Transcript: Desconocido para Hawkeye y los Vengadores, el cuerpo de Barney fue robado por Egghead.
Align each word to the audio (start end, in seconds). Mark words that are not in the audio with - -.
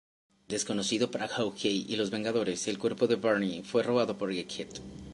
Desconocido 0.53 1.11
para 1.11 1.27
Hawkeye 1.27 1.85
y 1.87 1.95
los 1.95 2.09
Vengadores, 2.09 2.67
el 2.67 2.79
cuerpo 2.79 3.05
de 3.05 3.17
Barney 3.17 3.61
fue 3.61 3.83
robado 3.83 4.17
por 4.17 4.31
Egghead. 4.31 4.79